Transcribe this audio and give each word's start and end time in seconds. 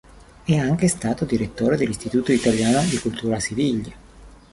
È 0.43 0.55
anche 0.57 0.87
stato 0.87 1.25
direttore 1.25 1.77
dell'Istituto 1.77 2.31
Italiano 2.31 2.81
di 2.89 2.97
Cultura 2.97 3.35
a 3.35 3.39
Siviglia. 3.39 3.93